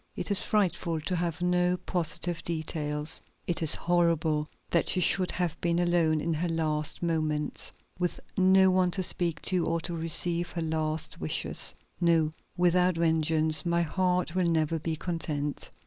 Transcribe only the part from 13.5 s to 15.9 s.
my heart will never be content."